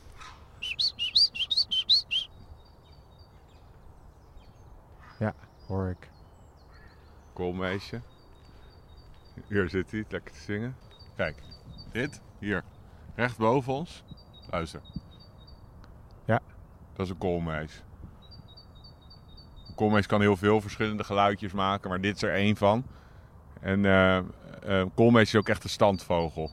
[5.20, 5.34] Ja,
[5.68, 6.10] hoor ik.
[7.34, 8.02] Koolmeisje.
[9.48, 10.76] Hier zit hij, lekker te zingen.
[11.16, 11.36] Kijk,
[11.92, 12.64] dit, hier,
[13.16, 14.04] recht boven ons.
[14.50, 14.82] Luister.
[16.26, 16.42] Ja.
[16.94, 17.84] Dat is een koolmees.
[19.68, 22.86] Een koolmees kan heel veel verschillende geluidjes maken, maar dit is er één van.
[23.60, 26.52] En eh, koolmees is ook echt een standvogel.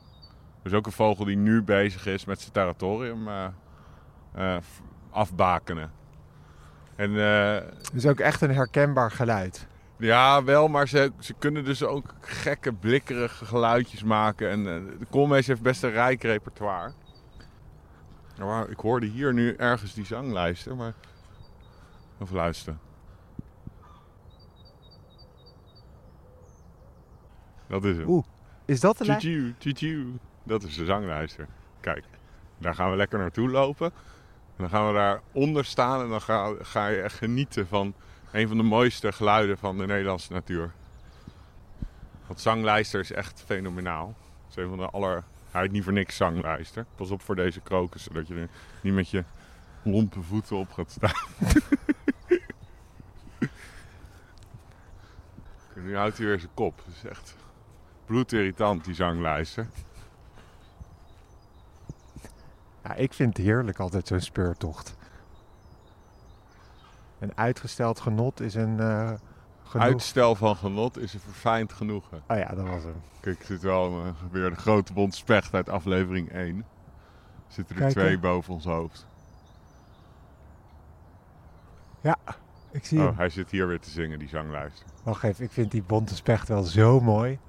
[0.63, 3.45] Dus ook een vogel die nu bezig is met zijn territorium eh,
[4.33, 4.57] eh,
[5.09, 5.91] afbakenen.
[6.95, 9.67] En eh, Het is ook echt een herkenbaar geluid.
[9.97, 14.49] ja, wel, maar ze, ze kunnen dus ook gekke, blikkerige geluidjes maken.
[14.49, 14.63] En
[14.99, 16.93] de Koolmees heeft best een rijk repertoire.
[18.39, 20.93] Maar ik hoorde hier nu ergens die zanglijster, maar...
[22.21, 22.79] Even luisteren.
[27.67, 28.09] Dat is hem.
[28.09, 28.25] Oeh,
[28.65, 29.55] is dat de lijn?
[30.43, 31.47] Dat is de zanglijster.
[31.79, 32.03] Kijk,
[32.57, 33.91] daar gaan we lekker naartoe lopen.
[34.55, 37.93] En dan gaan we daar onder staan en dan ga, ga je echt genieten van
[38.31, 40.71] een van de mooiste geluiden van de Nederlandse natuur.
[42.27, 44.15] Want zanglijster is echt fenomenaal.
[44.47, 45.23] Het is een van de aller...
[45.51, 46.85] Hij heet niet voor niks zanglijster.
[46.95, 48.49] Pas op voor deze krokus, zodat je er
[48.81, 49.23] niet met je
[49.83, 51.11] lompe voeten op gaat staan.
[55.83, 56.81] Nu houdt hij weer zijn kop.
[56.85, 57.35] Het is echt
[58.05, 59.67] bloedirritant, die zanglijster.
[62.83, 64.95] Ja, ik vind het heerlijk altijd zo'n speurtocht.
[67.19, 69.11] Een uitgesteld genot is een uh,
[69.63, 69.85] genoeg...
[69.87, 72.23] Uitstel van genot is een verfijnd genoegen.
[72.27, 73.01] Oh ja, dat was hem.
[73.19, 76.65] Kijk, er zit wel uh, weer de grote bond specht uit aflevering 1.
[77.47, 79.07] Zitten er Kijk, twee boven ons hoofd.
[82.01, 82.17] Ja,
[82.71, 83.15] ik zie Oh, hem.
[83.15, 84.85] hij zit hier weer te zingen, die zanglijster.
[85.03, 87.39] Wacht even, ik vind die bonte specht wel zo mooi.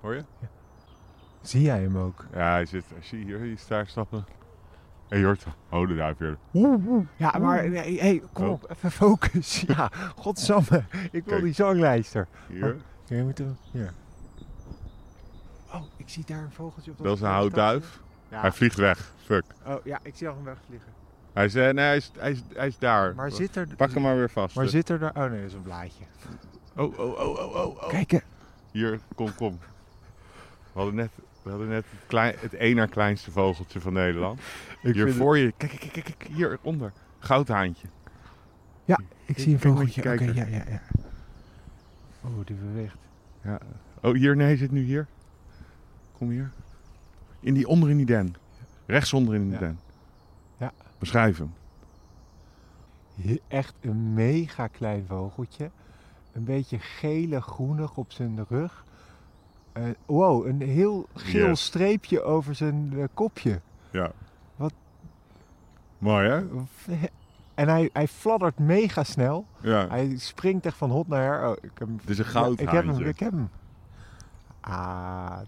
[0.00, 0.24] Hoor je?
[1.42, 2.24] Zie jij hem ook?
[2.32, 2.84] Ja, hij zit.
[3.00, 4.24] Zie je hier, hier daar stappen.
[5.08, 5.46] En je hoort.
[5.70, 6.36] Oh, de duif weer.
[7.16, 8.50] Ja, maar nee, hey, kom Oh.
[8.52, 9.60] op, even focus.
[9.66, 10.84] Ja, godsamme.
[11.10, 11.42] Ik wil Kijk.
[11.42, 12.28] die zanglijster.
[12.48, 12.76] Hier.
[13.08, 13.92] Moet hem, hier.
[15.72, 18.00] Oh, ik zie daar een vogeltje op Dat is een houtduif.
[18.28, 18.40] Ja.
[18.40, 19.12] Hij vliegt weg.
[19.24, 19.44] Fuck.
[19.66, 20.88] Oh, ja, ik zie al hem wegvliegen.
[21.32, 23.14] Hij is, eh, nee, hij is, hij is, hij is daar.
[23.14, 23.68] Maar zit er...
[23.76, 24.56] Pak hem maar weer vast.
[24.56, 25.12] Maar zit er daar...
[25.16, 26.04] Oh nee, dat is een blaadje.
[26.76, 27.88] Oh, oh, oh, oh, oh, oh.
[27.88, 28.18] Kijk, hè.
[28.70, 29.58] Hier, kom, kom.
[30.72, 31.10] We hadden net,
[31.42, 34.40] we hadden net het, klein, het na kleinste vogeltje van Nederland.
[34.82, 35.52] ik, hier voor je.
[35.56, 36.22] Kijk, kijk, kijk, kijk.
[36.32, 36.92] Hieronder.
[37.18, 37.86] Goudhaantje.
[38.84, 40.00] het- ik zie een vogeltje.
[40.12, 40.80] Oké, ja, ja, ja.
[42.20, 42.96] Oh, die beweegt.
[44.02, 45.06] Oh, hier, nee, hij zit nu hier.
[46.12, 46.50] Kom hier.
[47.40, 48.34] In die, onder in die den.
[48.86, 49.58] Rechtsonder in die Ja.
[49.58, 49.78] den.
[50.56, 50.72] Ja.
[50.98, 51.52] Beschrijf hem.
[53.20, 55.70] He- Echt een mega klein vogeltje.
[56.32, 58.84] Een beetje gele groenig op zijn rug.
[59.72, 61.64] Eh, wow, een heel geel Yes.
[61.64, 63.60] streepje over zijn eh, kopje.
[63.90, 64.12] Ja.
[64.56, 64.72] Wat?
[65.98, 66.44] Mooi, hè?
[67.54, 69.46] En hij, hij fladdert mega snel.
[69.60, 69.88] Ja.
[69.88, 71.48] Hij springt echt van hot naar her.
[71.50, 71.88] Oh, ik heb.
[72.00, 73.04] Het is een Ja, ik heb hem, goudhaantje.
[73.08, 73.50] ik heb hem.
[74.60, 75.38] Ah,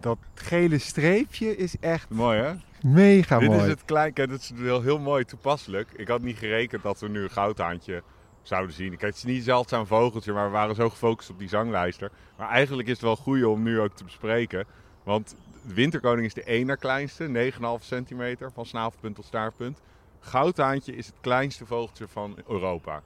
[0.00, 2.52] dat gele streepje is echt Mooi, hè?
[2.82, 3.60] mega Dit mooi.
[3.60, 4.12] is het klein...
[4.14, 5.88] Dat is heel, heel mooi toepasselijk.
[5.96, 8.02] Ik had niet gerekend dat we nu een goudhaantje
[8.50, 8.88] zouden zien.
[8.90, 12.10] Kijk, het is niet zeldzaam vogeltje, maar we waren zo gefocust op die zanglijster.
[12.36, 14.64] Maar eigenlijk is het wel goed om nu ook te bespreken.
[15.02, 15.36] Want
[15.66, 19.80] de winterkoning is de na kleinste, 9,5 centimeter van snavelpunt tot staartpunt.
[20.20, 23.02] Goudhaantje is het kleinste vogeltje van Europa.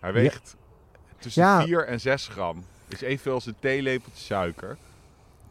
[0.00, 0.56] Hij weegt
[1.18, 1.62] tussen Ja.
[1.62, 2.64] 4 en 6 gram.
[2.88, 4.76] Is evenveel als een theelepeltje suiker.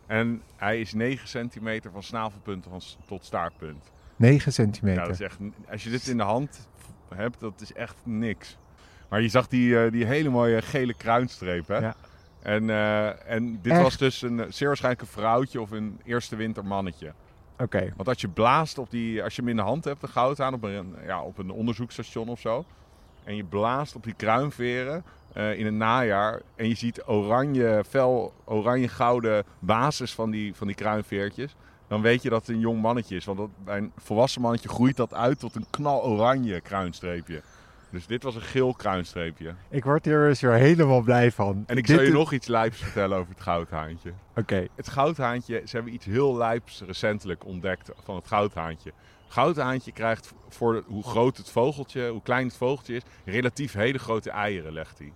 [0.07, 2.67] En hij is 9 centimeter van snavelpunt
[3.07, 3.91] tot staartpunt.
[4.15, 5.01] 9 centimeter.
[5.01, 5.37] Ja, dat is echt,
[5.69, 6.67] als je dit in de hand
[7.15, 8.57] hebt, dat is echt niks.
[9.12, 11.78] Maar je zag die, eh, die hele mooie gele kruinstreep, hè?
[11.78, 11.95] Ja.
[12.41, 13.82] En, eh, en dit Echt?
[13.82, 17.13] was dus een, zeer waarschijnlijk een vrouwtje of een eerste winter mannetje.
[17.58, 17.93] Oké.
[17.95, 20.54] Want als je blaast op die, als je hem in de hand hebt, de goudhaan,
[20.54, 22.65] op een, ja, op een onderzoeksstation of zo.
[23.24, 26.41] En je blaast op die kruinveren eh, in het najaar.
[26.56, 31.56] En je ziet oranje, fel oranje gouden basis van die, van die kruinveertjes.
[31.88, 33.26] Dan weet je dat het een jong mannetje is.
[33.26, 37.41] Want dat, bij een volwassen mannetje groeit dat uit tot een knaloranje kruinstreepje.
[37.91, 39.54] Dus dit was een geel kruinstreepje.
[39.69, 41.63] Ik word hier dus weer helemaal blij van.
[41.67, 44.13] En ik Dit zal je is- nog iets lijps vertellen over het goudhaantje.
[44.36, 44.67] Oké.
[44.75, 48.91] Het goudhaantje, ze hebben iets heel lijps recentelijk ontdekt van het goudhaantje.
[49.27, 54.30] Goudhaantje krijgt voor hoe groot het vogeltje, hoe klein het vogeltje is, relatief hele grote
[54.30, 55.13] eieren legt hij.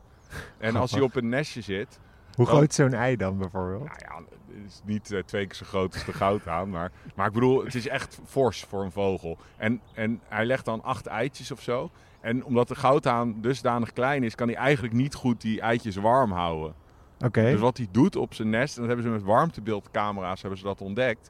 [0.57, 1.99] En als hij op een nestje zit,
[2.35, 3.83] Hoe groot is zo'n ei dan bijvoorbeeld?
[3.83, 4.15] nou ja,
[4.55, 7.63] het is niet eh, twee keer zo groot als de goudhaan, maar, maar ik bedoel,
[7.63, 9.37] het is echt fors voor een vogel.
[9.57, 11.91] En, en hij legt dan acht eitjes of zo.
[12.25, 16.31] En omdat de goudhaan dusdanig klein is, kan hij eigenlijk niet goed die eitjes warm
[16.31, 16.73] houden.
[17.25, 17.41] Oké.
[17.41, 20.65] Dus wat hij doet op zijn nest, en dat hebben ze met warmtebeeldcamera's hebben ze
[20.65, 21.29] dat ontdekt.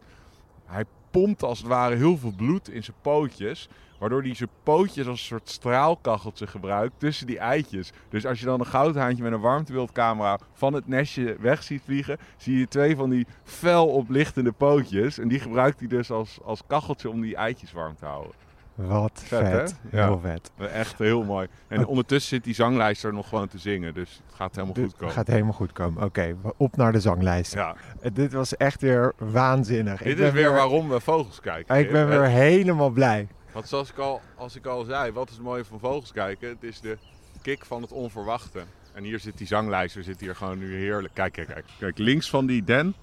[0.65, 3.69] Hij pompt als het ware heel veel bloed in zijn pootjes.
[3.99, 7.91] Waardoor hij zijn pootjes als een soort straalkacheltje gebruikt tussen die eitjes.
[8.10, 12.17] Dus als je dan een goudhaantje met een warmtebeeldcamera van het nestje weg ziet vliegen,
[12.38, 15.17] zie je twee van die fel oplichtende pootjes.
[15.17, 18.44] En die gebruikt hij dus als, als kacheltje om die eitjes warm te houden.
[18.75, 19.75] Wat Vet, vet.
[19.89, 19.99] hè?
[20.01, 20.17] Heel Ja.
[20.17, 20.51] vet.
[20.71, 21.47] Echt heel mooi.
[21.67, 23.93] En ondertussen zit die zanglijster nog gewoon te zingen.
[23.93, 25.13] Dus het gaat helemaal goed komen.
[25.13, 26.03] gaat helemaal goed komen.
[26.03, 27.53] Oké, op naar de zanglijst.
[27.53, 27.75] Ja.
[28.01, 30.01] Eh, Dit was echt weer waanzinnig.
[30.01, 31.75] Dit ik is weer waarom we vogels kijken.
[31.77, 33.27] Ik ben weer Eh, helemaal blij.
[33.51, 36.49] Want zoals ik al, als ik al zei, wat is het mooie van vogels kijken?
[36.49, 36.97] Het is de
[37.41, 38.63] kick van het onverwachte.
[38.93, 41.13] En hier zit die zanglijster zit hier gewoon nu heerlijk.
[41.13, 41.65] Kijk, kijk, kijk.
[41.79, 42.95] Kijk, links van die den,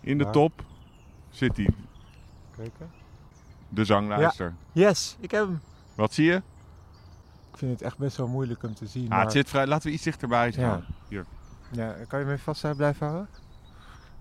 [0.00, 0.52] in de top,
[1.30, 1.74] zit die,
[2.56, 2.90] Kijken.
[3.68, 4.54] De zanglijster.
[4.72, 5.60] Yes, ik heb hem.
[5.94, 6.42] Wat zie je?
[7.52, 9.04] Ik vind het echt best wel moeilijk om te zien.
[9.04, 9.20] Ah, maar...
[9.20, 10.84] het zit vrij, laten we iets dichterbij staan.
[11.08, 11.24] Hier.
[11.70, 13.28] Ja, kan je me vast blijven houden?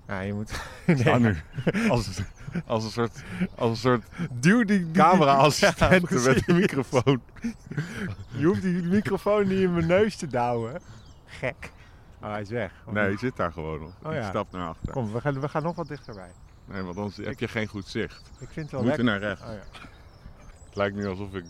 [0.07, 0.61] Ja, je moet...
[1.19, 1.37] Nu.
[1.89, 2.21] Als,
[2.65, 3.23] als een soort,
[3.55, 7.21] als een soort Duw die camera-assistent Ja, met een microfoon.
[8.37, 10.81] Je hoeft die microfoon niet in mijn neus te douwen.
[11.25, 11.71] Gek.
[12.21, 12.71] Oh, hij is weg.
[12.91, 13.93] Nee, je zit daar gewoon nog.
[14.03, 14.29] Oh Je ja.
[14.29, 14.91] stapt naar achter.
[14.91, 16.31] Kom, we gaan, we gaan nog wat dichterbij.
[16.67, 18.21] Nee, want anders heb je geen goed zicht.
[18.39, 19.41] Ik vind het We wel moeten naar rechts.
[19.43, 19.87] Oh, ja.
[20.65, 21.45] Het lijkt nu alsof ik,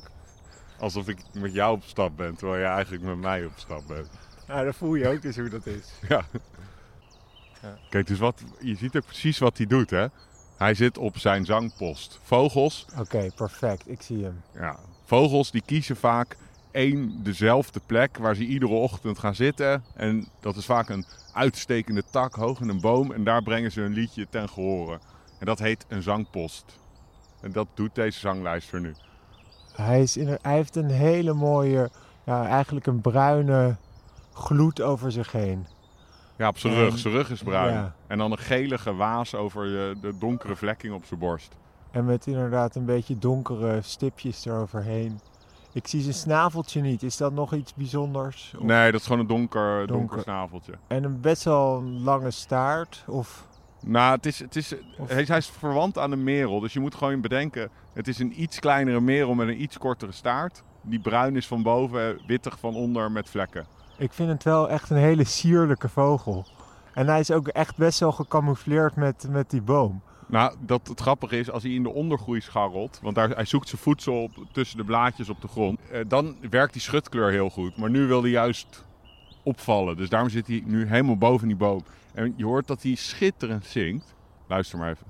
[0.80, 4.10] alsof ik met jou op stap ben, terwijl je eigenlijk met mij op stap bent.
[4.48, 5.92] Nou, dan voel je ook eens hoe dat is.
[6.10, 6.26] Ja.
[7.62, 7.78] Ja.
[7.90, 10.06] Kijk, dus wat, je ziet ook precies wat hij doet, hè?
[10.58, 12.20] Hij zit op zijn zangpost.
[12.24, 13.90] Vogels, Oké, perfect.
[13.90, 14.42] Ik zie hem.
[14.54, 16.38] ja, vogels die kiezen vaak
[16.76, 19.84] één dezelfde plek waar ze iedere ochtend gaan zitten.
[19.96, 23.12] En dat is vaak een uitstekende tak hoog in een boom.
[23.12, 25.00] En daar brengen ze hun liedje ten gehore.
[25.40, 26.66] En dat heet een zangpost.
[27.42, 28.94] En dat doet deze zanglijster nu.
[29.76, 31.90] Hij, is in, hij heeft een hele mooie,
[32.24, 33.76] ja, eigenlijk een bruine
[34.34, 35.66] gloed over zich heen.
[36.38, 36.98] Ja, op zijn En- rug.
[36.98, 37.74] Zijn rug is bruin.
[37.74, 37.96] ja.
[38.08, 41.56] En dan een gelige waas over de, de donkere vlekking op zijn borst.
[41.92, 45.20] En met inderdaad een beetje donkere stipjes eroverheen.
[45.76, 47.04] Ik zie zijn snaveltje niet.
[47.04, 48.54] Is dat nog iets bijzonders?
[48.58, 49.88] Of- Nee, dat is gewoon een donker, donker.
[49.98, 50.22] Donker.
[50.22, 50.74] snaveltje.
[50.88, 53.04] En een best wel een lange staart?
[53.08, 53.48] Of...
[53.84, 56.60] Nou, het is, het is, Of- hij, hij is verwant aan de merel.
[56.60, 60.12] Dus je moet gewoon bedenken, het is een iets kleinere merel met een iets kortere
[60.12, 60.64] staart.
[60.82, 63.66] Die bruin is van boven, wittig van onder met vlekken.
[63.98, 66.46] Ik vind het wel echt een hele sierlijke vogel.
[66.94, 70.02] En hij is ook echt best wel gecamoufleerd met, met die boom.
[70.28, 73.70] Nou, dat het grappige is, als hij in de ondergroei scharrelt, want daar, hij zoekt
[73.70, 77.50] zijn voedsel op, tussen de blaadjes op de grond, eh, dan werkt die schutkleur heel
[77.50, 77.78] goed.
[77.78, 78.86] Maar nu wil hij juist
[79.44, 81.84] opvallen, dus daarom zit hij nu helemaal boven die boom.
[82.14, 84.16] En je hoort dat hij schitterend zingt.
[84.48, 85.06] Luister maar even.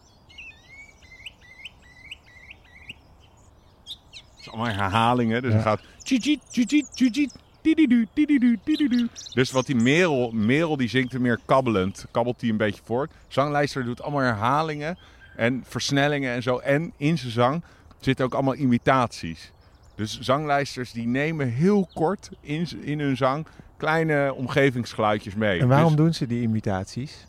[3.84, 5.56] Het is allemaal herhalingen, dus Ja.
[5.58, 5.82] hij gaat...
[6.04, 9.08] tjitjit, tjitjit, tjitjit, tididu, tididu, tididu.
[9.34, 13.12] Dus wat die merel, merel die zingt er meer kabbelend, kabbelt hij een beetje voort.
[13.28, 14.98] Zanglijster doet allemaal herhalingen
[15.36, 16.58] en versnellingen en zo.
[16.58, 17.64] En in zijn zang
[18.00, 19.52] zitten ook allemaal imitaties.
[19.96, 23.46] Dus zanglijsters die nemen heel kort in, in hun zang
[23.78, 25.60] kleine omgevingsgeluidjes mee.
[25.60, 27.26] En waarom Dus doen ze die imitaties?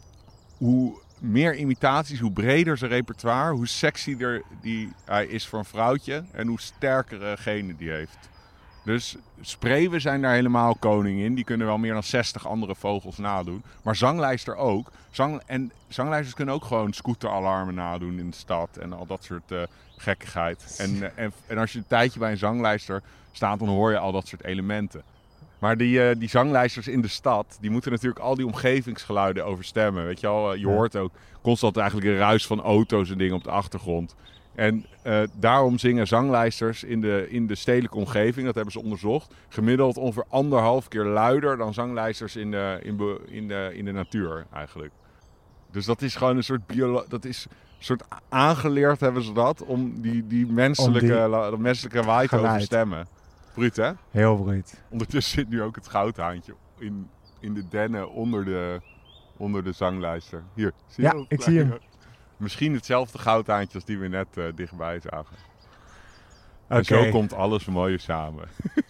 [0.57, 6.25] hoe meer imitaties, hoe breder zijn repertoire, hoe sexier die hij is voor een vrouwtje
[6.33, 8.19] en hoe sterkere genen die heeft.
[8.87, 11.35] Dus spreeuwen zijn daar helemaal koning in.
[11.35, 13.63] Die kunnen wel meer dan 60 andere vogels nadoen.
[13.83, 14.91] Maar zanglijster ook.
[15.11, 19.53] Zang, en zanglijsters kunnen ook gewoon scooteralarmen nadoen in de stad en al dat soort
[19.53, 19.63] eh,
[19.97, 20.77] gekkigheid.
[20.79, 23.99] En, eh, en, en als je een tijdje bij een zanglijster staat, dan hoor je
[23.99, 25.03] al dat soort elementen.
[25.59, 30.05] Maar die, eh, die zanglijsters in de stad, die moeten natuurlijk al die omgevingsgeluiden overstemmen.
[30.05, 33.45] Weet je Eh, je hoort ook constant eigenlijk een ruis van auto's en dingen op
[33.45, 34.15] de achtergrond.
[34.57, 39.35] En eh, daarom zingen zanglijsters in de, in de stedelijke omgeving, dat hebben ze onderzocht,
[39.49, 43.93] gemiddeld ongeveer anderhalf keer luider dan zanglijsters in de, in, be- in de, in de
[43.93, 44.93] natuur eigenlijk.
[45.71, 49.65] Dus dat is gewoon een soort biolo dat is een soort aangeleerd hebben ze dat
[49.65, 53.07] om die, die menselijke, die- la- menselijke waai te overstemmen.
[53.55, 53.91] Bruut hè?
[54.11, 54.83] Heel bruut.
[54.91, 57.09] Ondertussen zit nu ook het goudhaantje in,
[57.41, 58.81] in de dennen onder de,
[59.37, 60.43] onder de zanglijster.
[60.55, 61.79] Hier, zie je Ja, ik zie hem.
[62.37, 65.37] Misschien hetzelfde goudhaantje als die we net eh, dichtbij zagen.
[66.69, 68.49] En zo komt alles mooi samen.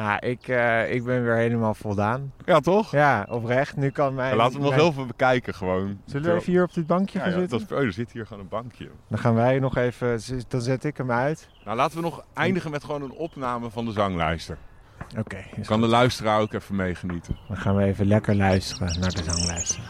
[0.00, 2.32] Nou, ik, eh, ik ben weer helemaal voldaan.
[2.44, 2.92] Ja, toch?
[2.92, 3.76] Ja, oprecht.
[3.76, 4.30] Nu kan mijn...
[4.30, 6.00] En laten we nog heel veel bekijken gewoon.
[6.04, 7.58] Zullen we even hier op dit bankje Ja, gaan ja, zitten?
[7.58, 8.90] dat is, oh, er zit hier gewoon een bankje.
[9.08, 10.20] Dan gaan wij nog even...
[10.48, 11.48] Dan zet ik hem uit.
[11.64, 14.58] Nou, laten we nog eindigen met gewoon een opname van de zanglijster.
[15.18, 15.44] Oké.
[15.64, 17.36] Kan de luisteraar ook even meegenieten.
[17.48, 19.82] Dan gaan we even lekker luisteren naar de zanglijsten.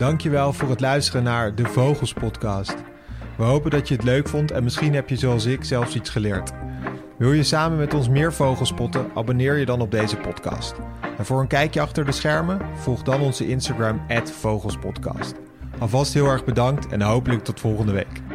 [0.00, 2.74] Dankjewel voor het luisteren naar de Vogels Podcast.
[3.36, 6.10] We hopen dat je het leuk vond en misschien heb je zoals ik zelfs iets
[6.10, 6.52] geleerd.
[7.18, 9.10] Wil je samen met ons meer vogels spotten?
[9.14, 10.74] Abonneer je dan op deze podcast.
[11.18, 15.34] En voor een kijkje achter de schermen, volg dan onze Instagram @vogelspodcast.
[15.78, 18.29] Alvast heel erg bedankt en hopelijk tot volgende week.